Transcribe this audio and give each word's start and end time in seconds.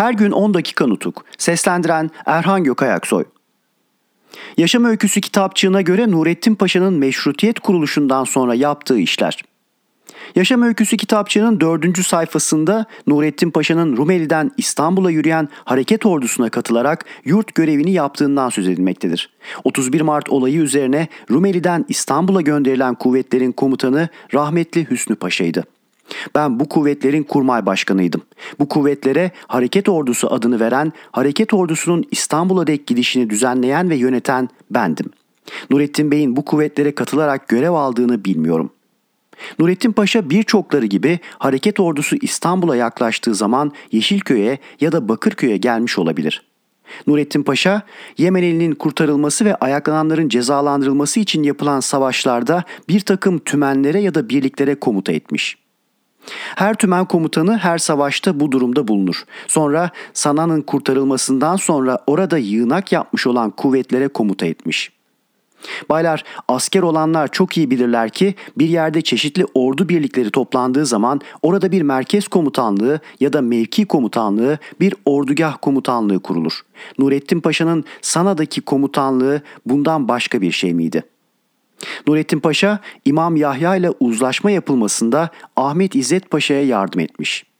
Her 0.00 0.12
gün 0.12 0.30
10 0.30 0.54
dakika 0.54 0.86
nutuk. 0.86 1.24
Seslendiren 1.38 2.10
Erhan 2.26 2.64
Gökayaksoy. 2.64 3.24
Yaşam 4.56 4.84
Öyküsü 4.84 5.20
kitapçığına 5.20 5.80
göre 5.80 6.10
Nurettin 6.10 6.54
Paşa'nın 6.54 6.94
meşrutiyet 6.94 7.60
kuruluşundan 7.60 8.24
sonra 8.24 8.54
yaptığı 8.54 8.98
işler. 8.98 9.42
Yaşam 10.34 10.62
Öyküsü 10.62 10.96
kitapçığının 10.96 11.60
dördüncü 11.60 12.02
sayfasında 12.02 12.86
Nurettin 13.06 13.50
Paşa'nın 13.50 13.96
Rumeli'den 13.96 14.50
İstanbul'a 14.56 15.10
yürüyen 15.10 15.48
hareket 15.64 16.06
ordusuna 16.06 16.50
katılarak 16.50 17.04
yurt 17.24 17.54
görevini 17.54 17.92
yaptığından 17.92 18.48
söz 18.48 18.68
edilmektedir. 18.68 19.30
31 19.64 20.00
Mart 20.00 20.28
olayı 20.28 20.60
üzerine 20.60 21.08
Rumeli'den 21.30 21.84
İstanbul'a 21.88 22.40
gönderilen 22.40 22.94
kuvvetlerin 22.94 23.52
komutanı 23.52 24.08
rahmetli 24.34 24.90
Hüsnü 24.90 25.16
Paşa'ydı. 25.16 25.64
Ben 26.34 26.60
bu 26.60 26.68
kuvvetlerin 26.68 27.22
kurmay 27.22 27.66
başkanıydım. 27.66 28.22
Bu 28.58 28.68
kuvvetlere 28.68 29.30
hareket 29.46 29.88
ordusu 29.88 30.34
adını 30.34 30.60
veren, 30.60 30.92
hareket 31.12 31.54
ordusunun 31.54 32.04
İstanbul'a 32.10 32.66
dek 32.66 32.86
gidişini 32.86 33.30
düzenleyen 33.30 33.90
ve 33.90 33.96
yöneten 33.96 34.48
bendim. 34.70 35.10
Nurettin 35.70 36.10
Bey'in 36.10 36.36
bu 36.36 36.44
kuvvetlere 36.44 36.94
katılarak 36.94 37.48
görev 37.48 37.72
aldığını 37.72 38.24
bilmiyorum. 38.24 38.70
Nurettin 39.58 39.92
Paşa 39.92 40.30
birçokları 40.30 40.86
gibi 40.86 41.18
hareket 41.38 41.80
ordusu 41.80 42.16
İstanbul'a 42.20 42.76
yaklaştığı 42.76 43.34
zaman 43.34 43.72
Yeşilköy'e 43.92 44.58
ya 44.80 44.92
da 44.92 45.08
Bakırköy'e 45.08 45.56
gelmiş 45.56 45.98
olabilir. 45.98 46.42
Nurettin 47.06 47.42
Paşa, 47.42 47.82
Yemeneli'nin 48.18 48.74
kurtarılması 48.74 49.44
ve 49.44 49.54
ayaklananların 49.54 50.28
cezalandırılması 50.28 51.20
için 51.20 51.42
yapılan 51.42 51.80
savaşlarda 51.80 52.64
bir 52.88 53.00
takım 53.00 53.38
tümenlere 53.38 54.00
ya 54.00 54.14
da 54.14 54.28
birliklere 54.28 54.74
komuta 54.74 55.12
etmiş. 55.12 55.59
Her 56.56 56.74
tümen 56.74 57.04
komutanı 57.04 57.58
her 57.58 57.78
savaşta 57.78 58.40
bu 58.40 58.52
durumda 58.52 58.88
bulunur. 58.88 59.24
Sonra 59.46 59.90
Sana'nın 60.12 60.62
kurtarılmasından 60.62 61.56
sonra 61.56 61.98
orada 62.06 62.38
yığınak 62.38 62.92
yapmış 62.92 63.26
olan 63.26 63.50
kuvvetlere 63.50 64.08
komuta 64.08 64.46
etmiş.'' 64.46 65.00
Baylar, 65.88 66.24
asker 66.48 66.82
olanlar 66.82 67.28
çok 67.28 67.56
iyi 67.56 67.70
bilirler 67.70 68.10
ki 68.10 68.34
bir 68.58 68.68
yerde 68.68 69.02
çeşitli 69.02 69.46
ordu 69.54 69.88
birlikleri 69.88 70.30
toplandığı 70.30 70.86
zaman 70.86 71.20
orada 71.42 71.72
bir 71.72 71.82
merkez 71.82 72.28
komutanlığı 72.28 73.00
ya 73.20 73.32
da 73.32 73.42
mevki 73.42 73.86
komutanlığı, 73.86 74.58
bir 74.80 74.94
ordugah 75.04 75.56
komutanlığı 75.62 76.20
kurulur. 76.20 76.60
Nurettin 76.98 77.40
Paşa'nın 77.40 77.84
Sana'daki 78.02 78.60
komutanlığı 78.60 79.42
bundan 79.66 80.08
başka 80.08 80.40
bir 80.40 80.52
şey 80.52 80.74
miydi? 80.74 81.02
Nurettin 82.06 82.40
Paşa, 82.40 82.80
İmam 83.04 83.36
Yahya 83.36 83.76
ile 83.76 83.90
uzlaşma 84.00 84.50
yapılmasında 84.50 85.30
Ahmet 85.56 85.94
İzzet 85.94 86.30
Paşa'ya 86.30 86.64
yardım 86.64 87.00
etmiş.'' 87.00 87.50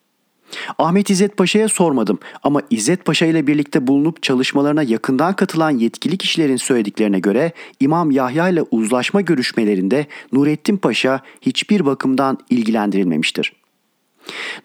Ahmet 0.79 1.11
İzzet 1.11 1.37
Paşa'ya 1.37 1.69
sormadım 1.69 2.19
ama 2.43 2.63
İzzet 2.71 3.05
Paşa 3.05 3.27
ile 3.27 3.47
birlikte 3.47 3.87
bulunup 3.87 4.23
çalışmalarına 4.23 4.83
yakından 4.83 5.37
katılan 5.37 5.71
yetkili 5.71 6.19
kişilerin 6.19 6.57
söylediklerine 6.57 7.21
göre 7.21 7.53
İmam 7.81 8.11
Yahya 8.11 8.49
ile 8.49 8.63
uzlaşma 8.63 9.21
görüşmelerinde 9.21 10.07
Nurettin 10.33 10.77
Paşa 10.77 11.21
hiçbir 11.41 11.87
bakımdan 11.87 12.39
ilgilendirilmemiştir. 12.51 13.60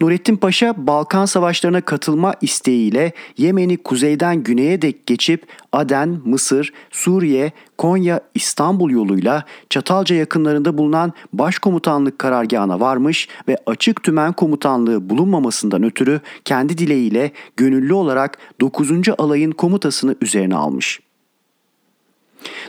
Nurettin 0.02 0.36
Paşa 0.36 0.74
Balkan 0.78 1.26
Savaşlarına 1.26 1.82
katılma 1.82 2.34
isteğiyle 2.42 3.14
Yemen'i 3.38 3.78
kuzeyden 3.78 4.44
güneye 4.44 4.82
dek 4.82 5.06
geçip 5.06 5.48
Aden, 5.72 6.22
Mısır, 6.26 6.74
Suriye, 6.92 7.52
Konya, 7.78 8.22
İstanbul 8.36 8.92
yoluyla 8.92 9.44
Çatalca 9.70 10.16
yakınlarında 10.16 10.78
bulunan 10.78 11.14
Başkomutanlık 11.34 12.20
karargahına 12.20 12.80
varmış 12.80 13.28
ve 13.48 13.58
açık 13.66 14.04
tümen 14.04 14.34
komutanlığı 14.34 15.10
bulunmamasından 15.10 15.84
ötürü 15.84 16.22
kendi 16.46 16.78
dileğiyle 16.78 17.32
gönüllü 17.58 17.94
olarak 17.94 18.38
9. 18.62 18.92
alayın 19.18 19.52
komutasını 19.52 20.16
üzerine 20.22 20.56
almış. 20.56 21.05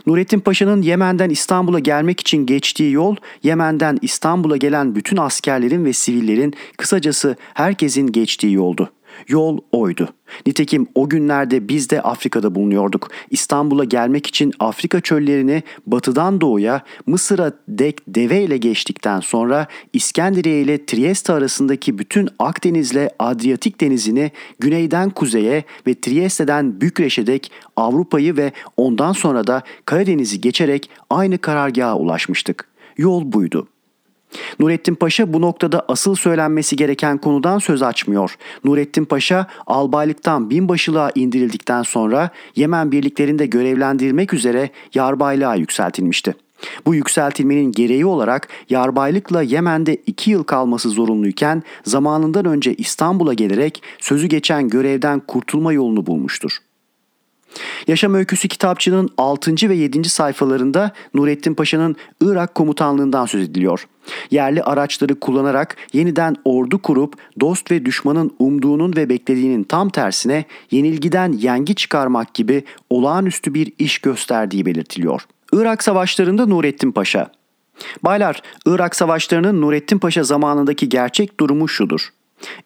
Nurettin 0.07 0.39
Paşa'nın 0.39 0.81
Yemen'den 0.81 1.29
İstanbul'a 1.29 1.79
gelmek 1.79 2.19
için 2.19 2.45
geçtiği 2.45 2.91
yol, 2.91 3.15
Yemen'den 3.43 3.97
İstanbul'a 4.01 4.57
gelen 4.57 4.95
bütün 4.95 5.17
askerlerin 5.17 5.85
ve 5.85 5.93
sivillerin, 5.93 6.53
kısacası 6.77 7.35
herkesin 7.53 8.07
geçtiği 8.07 8.53
yoldu. 8.53 8.91
Yol 9.27 9.57
oydu. 9.71 10.09
Nitekim 10.47 10.87
o 10.95 11.09
günlerde 11.09 11.67
biz 11.67 11.89
de 11.89 12.01
Afrika'da 12.01 12.55
bulunuyorduk. 12.55 13.11
İstanbul'a 13.31 13.83
gelmek 13.83 14.27
için 14.27 14.53
Afrika 14.59 15.01
çöllerini 15.01 15.63
batıdan 15.85 16.41
doğuya 16.41 16.81
Mısır'a 17.05 17.51
dek 17.67 18.01
deve 18.07 18.43
ile 18.43 18.57
geçtikten 18.57 19.19
sonra 19.19 19.67
İskenderiye 19.93 20.61
ile 20.61 20.85
Trieste 20.85 21.33
arasındaki 21.33 21.97
bütün 21.97 22.29
Akdeniz'le 22.39 23.09
Adriyatik 23.19 23.81
denizini 23.81 24.31
güneyden 24.59 25.09
kuzeye 25.09 25.63
ve 25.87 25.93
Trieste'den 25.93 26.81
Bükreş'e 26.81 27.27
dek 27.27 27.51
Avrupa'yı 27.75 28.37
ve 28.37 28.51
ondan 28.77 29.13
sonra 29.13 29.47
da 29.47 29.63
Karadeniz'i 29.85 30.41
geçerek 30.41 30.89
aynı 31.09 31.37
karargaha 31.37 31.97
ulaşmıştık. 31.97 32.67
Yol 32.97 33.31
buydu. 33.33 33.67
Nurettin 34.59 34.95
Paşa 34.95 35.33
bu 35.33 35.41
noktada 35.41 35.85
asıl 35.87 36.15
söylenmesi 36.15 36.75
gereken 36.75 37.17
konudan 37.17 37.59
söz 37.59 37.81
açmıyor. 37.81 38.35
Nurettin 38.63 39.05
Paşa 39.05 39.47
albaylıktan 39.67 40.49
binbaşılığa 40.49 41.11
indirildikten 41.15 41.83
sonra 41.83 42.29
Yemen 42.55 42.91
birliklerinde 42.91 43.45
görevlendirilmek 43.45 44.33
üzere 44.33 44.69
yarbaylığa 44.93 45.55
yükseltilmişti. 45.55 46.35
Bu 46.85 46.95
yükseltilmenin 46.95 47.71
gereği 47.71 48.05
olarak 48.05 48.47
yarbaylıkla 48.69 49.41
Yemen'de 49.41 49.95
iki 49.95 50.31
yıl 50.31 50.43
kalması 50.43 50.89
zorunluyken 50.89 51.63
zamanından 51.83 52.45
önce 52.45 52.73
İstanbul'a 52.73 53.33
gelerek 53.33 53.83
sözü 53.99 54.27
geçen 54.27 54.69
görevden 54.69 55.19
kurtulma 55.19 55.73
yolunu 55.73 56.05
bulmuştur. 56.05 56.57
Yaşam 57.87 58.13
Öyküsü 58.13 58.47
kitapçının 58.47 59.09
6. 59.17 59.69
ve 59.69 59.75
7. 59.75 60.09
sayfalarında 60.09 60.91
Nurettin 61.13 61.53
Paşa'nın 61.53 61.95
Irak 62.21 62.55
komutanlığından 62.55 63.25
söz 63.25 63.41
ediliyor. 63.41 63.87
Yerli 64.31 64.63
araçları 64.63 65.19
kullanarak 65.19 65.77
yeniden 65.93 66.35
ordu 66.45 66.81
kurup 66.81 67.15
dost 67.39 67.71
ve 67.71 67.85
düşmanın 67.85 68.35
umduğunun 68.39 68.95
ve 68.95 69.09
beklediğinin 69.09 69.63
tam 69.63 69.89
tersine 69.89 70.45
yenilgiden 70.71 71.31
yengi 71.31 71.75
çıkarmak 71.75 72.33
gibi 72.33 72.63
olağanüstü 72.89 73.53
bir 73.53 73.71
iş 73.79 73.99
gösterdiği 73.99 74.65
belirtiliyor. 74.65 75.21
Irak 75.53 75.83
savaşlarında 75.83 76.45
Nurettin 76.45 76.91
Paşa 76.91 77.31
Baylar, 78.03 78.41
Irak 78.65 78.95
savaşlarının 78.95 79.61
Nurettin 79.61 79.99
Paşa 79.99 80.23
zamanındaki 80.23 80.89
gerçek 80.89 81.39
durumu 81.39 81.67
şudur. 81.67 82.09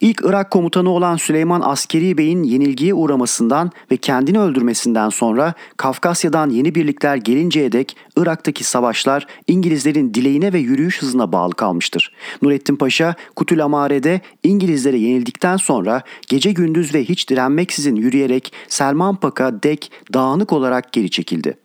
İlk 0.01 0.21
Irak 0.23 0.51
komutanı 0.51 0.89
olan 0.89 1.17
Süleyman 1.17 1.61
Askeri 1.61 2.17
Bey'in 2.17 2.43
yenilgiye 2.43 2.93
uğramasından 2.93 3.71
ve 3.91 3.97
kendini 3.97 4.39
öldürmesinden 4.39 5.09
sonra 5.09 5.53
Kafkasya'dan 5.77 6.49
yeni 6.49 6.75
birlikler 6.75 7.15
gelinceye 7.15 7.71
dek 7.71 7.97
Irak'taki 8.17 8.63
savaşlar 8.63 9.27
İngilizlerin 9.47 10.13
dileğine 10.13 10.53
ve 10.53 10.59
yürüyüş 10.59 11.01
hızına 11.01 11.31
bağlı 11.31 11.53
kalmıştır. 11.53 12.13
Nurettin 12.41 12.75
Paşa 12.75 13.15
Kutül 13.35 13.63
Amare'de 13.63 14.21
İngilizlere 14.43 14.97
yenildikten 14.97 15.57
sonra 15.57 16.01
gece 16.27 16.51
gündüz 16.51 16.93
ve 16.93 17.03
hiç 17.03 17.29
direnmeksizin 17.29 17.95
yürüyerek 17.95 18.53
Selman 18.67 19.15
Pak'a 19.15 19.63
dek 19.63 19.91
dağınık 20.13 20.53
olarak 20.53 20.93
geri 20.93 21.09
çekildi. 21.09 21.57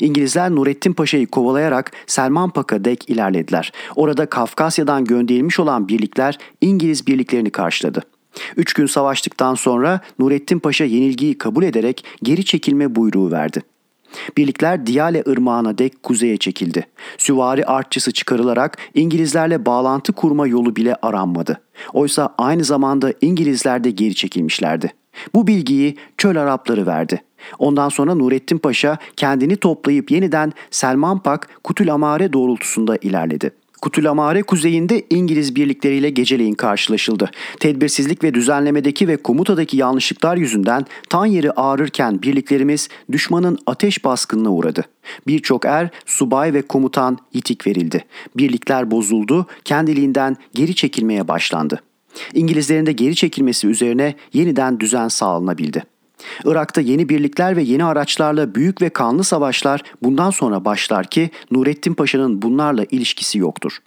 İngilizler 0.00 0.50
Nurettin 0.50 0.92
Paşa'yı 0.92 1.26
kovalayarak 1.26 1.92
Selman 2.06 2.50
Pak'a 2.50 2.84
dek 2.84 3.10
ilerlediler. 3.10 3.72
Orada 3.96 4.26
Kafkasya'dan 4.26 5.04
gönderilmiş 5.04 5.60
olan 5.60 5.88
birlikler 5.88 6.38
İngiliz 6.60 7.06
birliklerini 7.06 7.50
karşıladı. 7.50 8.02
Üç 8.56 8.72
gün 8.72 8.86
savaştıktan 8.86 9.54
sonra 9.54 10.00
Nurettin 10.18 10.58
Paşa 10.58 10.84
yenilgiyi 10.84 11.38
kabul 11.38 11.62
ederek 11.62 12.04
geri 12.22 12.44
çekilme 12.44 12.94
buyruğu 12.94 13.30
verdi. 13.30 13.62
Birlikler 14.36 14.86
Diyale 14.86 15.22
Irmağı'na 15.26 15.78
dek 15.78 16.02
kuzeye 16.02 16.36
çekildi. 16.36 16.86
Süvari 17.18 17.66
artçısı 17.66 18.12
çıkarılarak 18.12 18.78
İngilizlerle 18.94 19.66
bağlantı 19.66 20.12
kurma 20.12 20.46
yolu 20.46 20.76
bile 20.76 20.94
aranmadı. 21.02 21.60
Oysa 21.92 22.34
aynı 22.38 22.64
zamanda 22.64 23.12
İngilizler 23.20 23.84
de 23.84 23.90
geri 23.90 24.14
çekilmişlerdi. 24.14 24.92
Bu 25.34 25.46
bilgiyi 25.46 25.96
çöl 26.18 26.36
Arapları 26.36 26.86
verdi. 26.86 27.22
Ondan 27.58 27.88
sonra 27.88 28.14
Nurettin 28.14 28.58
Paşa 28.58 28.98
kendini 29.16 29.56
toplayıp 29.56 30.10
yeniden 30.10 30.52
Selman 30.70 31.18
Pak 31.18 31.48
Kutülamare 31.64 32.32
doğrultusunda 32.32 32.96
ilerledi. 32.96 33.50
Kutülamare 33.82 34.42
kuzeyinde 34.42 35.02
İngiliz 35.10 35.56
birlikleriyle 35.56 36.10
geceleyin 36.10 36.54
karşılaşıldı. 36.54 37.30
Tedbirsizlik 37.60 38.24
ve 38.24 38.34
düzenlemedeki 38.34 39.08
ve 39.08 39.16
komutadaki 39.16 39.76
yanlışlıklar 39.76 40.36
yüzünden 40.36 40.86
tan 41.10 41.26
yeri 41.26 41.52
ağrırken 41.52 42.22
birliklerimiz 42.22 42.88
düşmanın 43.12 43.58
ateş 43.66 44.04
baskınına 44.04 44.50
uğradı. 44.50 44.84
Birçok 45.26 45.64
er, 45.64 45.88
subay 46.06 46.54
ve 46.54 46.62
komutan 46.62 47.18
yitik 47.34 47.66
verildi. 47.66 48.04
Birlikler 48.36 48.90
bozuldu, 48.90 49.46
kendiliğinden 49.64 50.36
geri 50.54 50.74
çekilmeye 50.74 51.28
başlandı. 51.28 51.82
İngilizlerin 52.34 52.86
de 52.86 52.92
geri 52.92 53.14
çekilmesi 53.14 53.66
üzerine 53.66 54.14
yeniden 54.32 54.80
düzen 54.80 55.08
sağlanabildi. 55.08 55.82
Irak'ta 56.44 56.80
yeni 56.80 57.08
birlikler 57.08 57.56
ve 57.56 57.62
yeni 57.62 57.84
araçlarla 57.84 58.54
büyük 58.54 58.82
ve 58.82 58.88
kanlı 58.88 59.24
savaşlar 59.24 59.82
bundan 60.02 60.30
sonra 60.30 60.64
başlar 60.64 61.06
ki 61.06 61.30
Nurettin 61.50 61.94
Paşa'nın 61.94 62.42
bunlarla 62.42 62.84
ilişkisi 62.90 63.38
yoktur. 63.38 63.78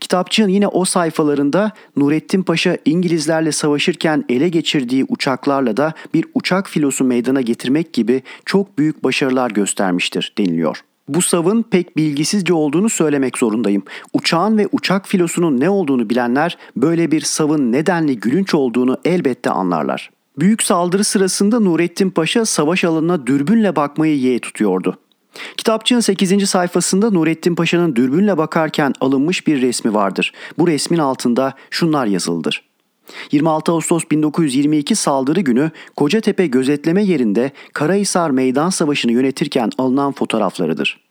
Kitapçığın 0.00 0.48
yine 0.48 0.68
o 0.68 0.84
sayfalarında 0.84 1.72
Nurettin 1.96 2.42
Paşa 2.42 2.78
İngilizlerle 2.84 3.52
savaşırken 3.52 4.24
ele 4.28 4.48
geçirdiği 4.48 5.04
uçaklarla 5.08 5.76
da 5.76 5.92
bir 6.14 6.24
uçak 6.34 6.68
filosu 6.68 7.04
meydana 7.04 7.40
getirmek 7.40 7.92
gibi 7.92 8.22
çok 8.44 8.78
büyük 8.78 9.04
başarılar 9.04 9.50
göstermiştir 9.50 10.32
deniliyor. 10.38 10.80
Bu 11.08 11.22
savın 11.22 11.62
pek 11.62 11.96
bilgisizce 11.96 12.54
olduğunu 12.54 12.88
söylemek 12.88 13.38
zorundayım. 13.38 13.82
Uçağın 14.12 14.58
ve 14.58 14.68
uçak 14.72 15.08
filosunun 15.08 15.60
ne 15.60 15.70
olduğunu 15.70 16.10
bilenler 16.10 16.58
böyle 16.76 17.10
bir 17.10 17.20
savın 17.20 17.72
nedenli 17.72 18.20
gülünç 18.20 18.54
olduğunu 18.54 18.98
elbette 19.04 19.50
anlarlar. 19.50 20.10
Büyük 20.38 20.62
saldırı 20.62 21.04
sırasında 21.04 21.60
Nurettin 21.60 22.10
Paşa 22.10 22.44
savaş 22.44 22.84
alanına 22.84 23.26
dürbünle 23.26 23.76
bakmayı 23.76 24.18
yeğe 24.18 24.38
tutuyordu. 24.38 24.98
Kitapçığın 25.56 26.00
8. 26.00 26.50
sayfasında 26.50 27.10
Nurettin 27.10 27.54
Paşa'nın 27.54 27.96
dürbünle 27.96 28.38
bakarken 28.38 28.92
alınmış 29.00 29.46
bir 29.46 29.62
resmi 29.62 29.94
vardır. 29.94 30.32
Bu 30.58 30.68
resmin 30.68 30.98
altında 30.98 31.54
şunlar 31.70 32.06
yazılıdır. 32.06 32.64
26 33.32 33.72
Ağustos 33.72 34.04
1922 34.10 34.96
saldırı 34.96 35.40
günü 35.40 35.70
Kocatepe 35.96 36.46
gözetleme 36.46 37.04
yerinde 37.04 37.52
Karahisar 37.72 38.30
Meydan 38.30 38.70
Savaşı'nı 38.70 39.12
yönetirken 39.12 39.70
alınan 39.78 40.12
fotoğraflarıdır. 40.12 41.03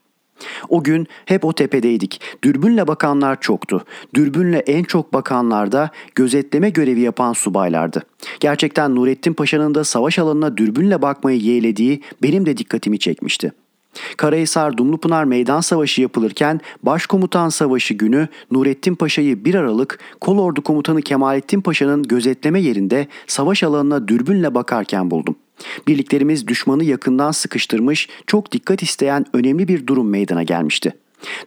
O 0.68 0.82
gün 0.82 1.06
hep 1.24 1.44
o 1.44 1.52
tepedeydik. 1.52 2.20
Dürbünle 2.44 2.88
bakanlar 2.88 3.40
çoktu. 3.40 3.84
Dürbünle 4.14 4.58
en 4.58 4.82
çok 4.82 5.12
bakanlar 5.12 5.72
da 5.72 5.90
gözetleme 6.14 6.70
görevi 6.70 7.00
yapan 7.00 7.32
subaylardı. 7.32 8.02
Gerçekten 8.40 8.94
Nurettin 8.94 9.32
Paşa'nın 9.32 9.74
da 9.74 9.84
savaş 9.84 10.18
alanına 10.18 10.56
dürbünle 10.56 11.02
bakmayı 11.02 11.40
yeğlediği 11.40 12.02
benim 12.22 12.46
de 12.46 12.56
dikkatimi 12.56 12.98
çekmişti. 12.98 13.52
Karahisar 14.16 14.76
Dumlupınar 14.76 15.24
Meydan 15.24 15.60
Savaşı 15.60 16.02
yapılırken 16.02 16.60
Başkomutan 16.82 17.48
Savaşı 17.48 17.94
günü 17.94 18.28
Nurettin 18.50 18.94
Paşa'yı 18.94 19.44
1 19.44 19.54
Aralık 19.54 19.98
Kolordu 20.20 20.62
Komutanı 20.62 21.02
Kemalettin 21.02 21.60
Paşa'nın 21.60 22.02
gözetleme 22.02 22.60
yerinde 22.60 23.06
savaş 23.26 23.62
alanına 23.62 24.08
dürbünle 24.08 24.54
bakarken 24.54 25.10
buldum. 25.10 25.36
Birliklerimiz 25.86 26.48
düşmanı 26.48 26.84
yakından 26.84 27.30
sıkıştırmış, 27.30 28.08
çok 28.26 28.52
dikkat 28.52 28.82
isteyen 28.82 29.26
önemli 29.32 29.68
bir 29.68 29.86
durum 29.86 30.08
meydana 30.08 30.42
gelmişti. 30.42 30.92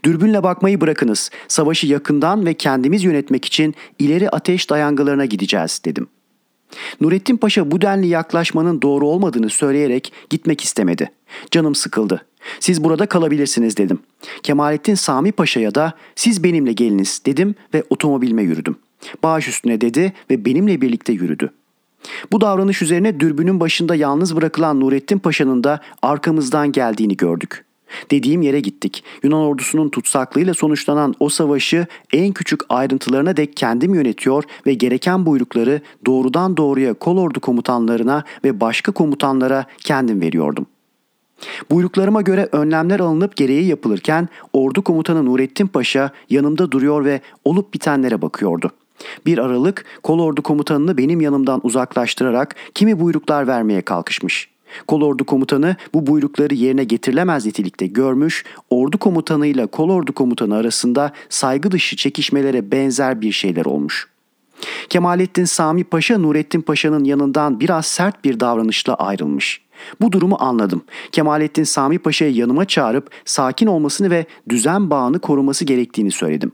Dürbünle 0.05 0.43
bakmayı 0.43 0.81
bırakınız. 0.81 1.29
Savaşı 1.47 1.87
yakından 1.87 2.45
ve 2.45 2.53
kendimiz 2.53 3.03
yönetmek 3.03 3.45
için 3.45 3.75
ileri 3.99 4.29
ateş 4.29 4.69
dayangalarına 4.69 5.25
gideceğiz 5.25 5.81
dedim. 5.85 6.07
Nurettin 7.01 7.37
Paşa 7.37 7.71
bu 7.71 7.81
denli 7.81 8.07
yaklaşmanın 8.07 8.81
doğru 8.81 9.07
olmadığını 9.07 9.49
söyleyerek 9.49 10.13
gitmek 10.29 10.61
istemedi. 10.61 11.11
Canım 11.51 11.75
sıkıldı. 11.75 12.25
Siz 12.59 12.83
burada 12.83 13.05
kalabilirsiniz 13.05 13.77
dedim. 13.77 13.99
Kemalettin 14.43 14.95
Sami 14.95 15.31
Paşa'ya 15.31 15.75
da 15.75 15.93
siz 16.15 16.43
benimle 16.43 16.73
geliniz 16.73 17.21
dedim 17.25 17.55
ve 17.73 17.83
otomobilime 17.89 18.43
yürüdüm. 18.43 18.75
Bağış 19.23 19.47
üstüne 19.47 19.81
dedi 19.81 20.13
ve 20.29 20.45
benimle 20.45 20.81
birlikte 20.81 21.13
yürüdü. 21.13 21.51
Bu 22.31 22.41
davranış 22.41 22.81
üzerine 22.81 23.19
dürbünün 23.19 23.59
başında 23.59 23.95
yalnız 23.95 24.35
bırakılan 24.35 24.79
Nurettin 24.79 25.19
Paşa'nın 25.19 25.63
da 25.63 25.79
arkamızdan 26.01 26.71
geldiğini 26.71 27.17
gördük. 27.17 27.65
Dediğim 28.11 28.41
yere 28.41 28.59
gittik. 28.59 29.03
Yunan 29.23 29.39
ordusunun 29.39 29.89
tutsaklığıyla 29.89 30.53
sonuçlanan 30.53 31.15
o 31.19 31.29
savaşı 31.29 31.87
en 32.13 32.33
küçük 32.33 32.61
ayrıntılarına 32.69 33.37
dek 33.37 33.57
kendim 33.57 33.95
yönetiyor 33.95 34.43
ve 34.65 34.73
gereken 34.73 35.25
buyrukları 35.25 35.81
doğrudan 36.05 36.57
doğruya 36.57 36.93
kol 36.93 37.17
ordu 37.17 37.39
komutanlarına 37.39 38.23
ve 38.43 38.61
başka 38.61 38.91
komutanlara 38.91 39.65
kendim 39.77 40.21
veriyordum. 40.21 40.65
Buyruklarıma 41.71 42.21
göre 42.21 42.49
önlemler 42.51 42.99
alınıp 42.99 43.35
gereği 43.35 43.65
yapılırken 43.65 44.29
ordu 44.53 44.81
komutanı 44.81 45.25
Nurettin 45.25 45.67
Paşa 45.67 46.11
yanımda 46.29 46.71
duruyor 46.71 47.05
ve 47.05 47.21
olup 47.45 47.73
bitenlere 47.73 48.21
bakıyordu. 48.21 48.71
Bir 49.25 49.37
aralık 49.37 49.85
kol 50.03 50.19
ordu 50.19 50.41
komutanını 50.41 50.97
benim 50.97 51.21
yanımdan 51.21 51.59
uzaklaştırarak 51.63 52.55
kimi 52.75 52.99
buyruklar 52.99 53.47
vermeye 53.47 53.81
kalkışmış. 53.81 54.49
Kolordu 54.87 55.23
komutanı 55.23 55.75
bu 55.93 56.07
buyrukları 56.07 56.53
yerine 56.53 56.83
getirilemez 56.83 57.45
nitelikte 57.45 57.87
görmüş, 57.87 58.45
ordu 58.69 58.97
komutanıyla 58.97 59.67
kolordu 59.67 60.13
komutanı 60.13 60.55
arasında 60.55 61.11
saygı 61.29 61.71
dışı 61.71 61.95
çekişmelere 61.95 62.71
benzer 62.71 63.21
bir 63.21 63.31
şeyler 63.31 63.65
olmuş. 63.65 64.07
Kemalettin 64.89 65.45
Sami 65.45 65.83
Paşa 65.83 66.17
Nurettin 66.17 66.61
Paşa'nın 66.61 67.03
yanından 67.03 67.59
biraz 67.59 67.85
sert 67.85 68.23
bir 68.23 68.39
davranışla 68.39 68.95
ayrılmış. 68.95 69.61
Bu 70.01 70.11
durumu 70.11 70.37
anladım. 70.39 70.81
Kemalettin 71.11 71.63
Sami 71.63 71.99
Paşa'yı 71.99 72.33
yanıma 72.33 72.65
çağırıp 72.65 73.11
sakin 73.25 73.67
olmasını 73.67 74.09
ve 74.09 74.25
düzen 74.49 74.89
bağını 74.89 75.19
koruması 75.19 75.65
gerektiğini 75.65 76.11
söyledim. 76.11 76.51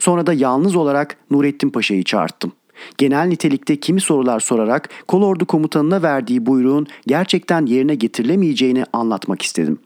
Sonra 0.00 0.26
da 0.26 0.32
yalnız 0.32 0.76
olarak 0.76 1.16
Nurettin 1.30 1.70
Paşa'yı 1.70 2.04
çağırttım 2.04 2.52
genel 2.98 3.26
nitelikte 3.26 3.76
kimi 3.76 4.00
sorular 4.00 4.40
sorarak 4.40 4.88
kolordu 5.08 5.46
komutanına 5.46 6.02
verdiği 6.02 6.46
buyruğun 6.46 6.86
gerçekten 7.06 7.66
yerine 7.66 7.94
getirilemeyeceğini 7.94 8.84
anlatmak 8.92 9.42
istedim. 9.42 9.78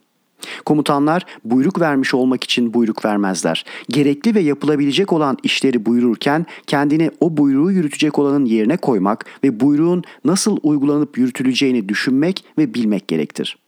Komutanlar 0.64 1.26
buyruk 1.44 1.80
vermiş 1.80 2.14
olmak 2.14 2.44
için 2.44 2.74
buyruk 2.74 3.04
vermezler. 3.04 3.64
Gerekli 3.88 4.34
ve 4.34 4.40
yapılabilecek 4.40 5.12
olan 5.12 5.36
işleri 5.42 5.86
buyururken 5.86 6.46
kendini 6.66 7.10
o 7.20 7.36
buyruğu 7.36 7.72
yürütecek 7.72 8.18
olanın 8.18 8.44
yerine 8.44 8.76
koymak 8.76 9.26
ve 9.44 9.60
buyruğun 9.60 10.04
nasıl 10.24 10.58
uygulanıp 10.62 11.18
yürütüleceğini 11.18 11.88
düşünmek 11.88 12.44
ve 12.58 12.74
bilmek 12.74 13.08
gerektir.'' 13.08 13.67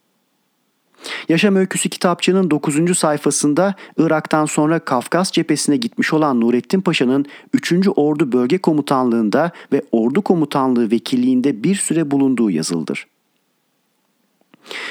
Yaşam 1.29 1.57
Öyküsü 1.57 1.89
kitapçının 1.89 2.51
9. 2.51 2.99
sayfasında 2.99 3.75
Irak'tan 3.97 4.47
sonra 4.47 4.79
Kafkas 4.79 5.33
cephesine 5.33 5.77
gitmiş 5.77 6.13
olan 6.13 6.41
Nurettin 6.41 6.81
Paşa'nın 6.81 7.27
3. 7.55 7.73
Ordu 7.97 8.33
Bölge 8.33 8.59
Komutanlığında 8.59 9.53
ve 9.73 9.83
Ordu 9.93 10.23
Komutanlığı 10.23 10.91
Vekilliğinde 10.91 11.65
bir 11.65 11.75
süre 11.75 12.11
bulunduğu 12.11 12.51
yazıldır. 12.51 13.07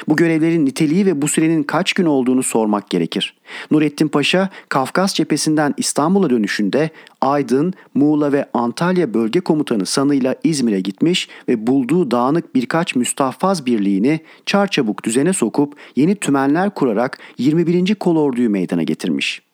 Bu 0.07 0.15
görevlerin 0.15 0.65
niteliği 0.65 1.05
ve 1.05 1.21
bu 1.21 1.27
sürenin 1.27 1.63
kaç 1.63 1.93
gün 1.93 2.05
olduğunu 2.05 2.43
sormak 2.43 2.89
gerekir. 2.89 3.35
Nurettin 3.71 4.07
Paşa 4.07 4.49
Kafkas 4.69 5.13
cephesinden 5.13 5.73
İstanbul'a 5.77 6.29
dönüşünde 6.29 6.89
Aydın, 7.21 7.73
Muğla 7.93 8.31
ve 8.31 8.45
Antalya 8.53 9.13
bölge 9.13 9.39
komutanı 9.39 9.85
sanıyla 9.85 10.35
İzmir'e 10.43 10.79
gitmiş 10.79 11.29
ve 11.47 11.67
bulduğu 11.67 12.11
dağınık 12.11 12.55
birkaç 12.55 12.95
müstahfaz 12.95 13.65
birliğini 13.65 14.19
çarçabuk 14.45 15.03
düzene 15.03 15.33
sokup 15.33 15.73
yeni 15.95 16.15
tümenler 16.15 16.69
kurarak 16.69 17.17
21. 17.37 17.95
kolorduyu 17.95 18.49
meydana 18.49 18.83
getirmiş.'' 18.83 19.48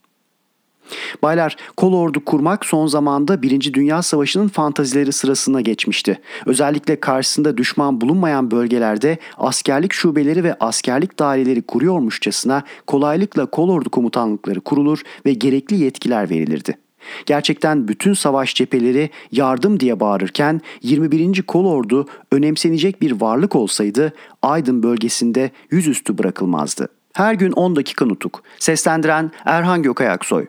Baylar, 1.24 1.56
kol 1.78 1.94
ordu 1.94 2.26
kurmak 2.26 2.66
son 2.66 2.88
zamanda 2.88 3.42
Birinci 3.42 3.74
Dünya 3.74 4.02
Savaşı'nın 4.02 4.48
fantazileri 4.48 5.12
sırasına 5.12 5.62
geçmişti. 5.62 6.20
Özellikle 6.46 7.00
karşısında 7.00 7.58
düşman 7.58 8.02
bulunmayan 8.02 8.52
bölgelerde 8.52 9.18
askerlik 9.38 9.94
şubeleri 9.94 10.44
ve 10.44 10.56
askerlik 10.60 11.20
daireleri 11.20 11.62
kuruyormuşçasına 11.62 12.64
kolaylıkla 12.88 13.46
kol 13.46 13.70
ordu 13.70 13.90
komutanlıkları 13.90 14.62
kurulur 14.62 15.02
ve 15.26 15.34
gerekli 15.34 15.76
yetkiler 15.76 16.30
verilirdi. 16.30 16.78
Gerçekten 17.26 17.88
bütün 17.88 18.14
savaş 18.14 18.56
cepheleri 18.56 19.10
yardım 19.32 19.80
diye 19.80 20.00
bağırırken 20.00 20.62
21. 20.82 21.42
Kol 21.42 21.66
Ordu 21.66 22.08
önemsenecek 22.32 23.02
bir 23.02 23.22
varlık 23.22 23.56
olsaydı 23.56 24.14
Aydın 24.42 24.84
bölgesinde 24.84 25.52
yüzüstü 25.72 26.18
bırakılmazdı. 26.18 26.88
Her 27.14 27.34
gün 27.34 27.52
10 27.52 27.76
dakika 27.76 28.06
nutuk. 28.06 28.44
Seslendiren 28.60 29.32
Erhan 29.46 29.84
Gökayaksoy. 29.84 30.46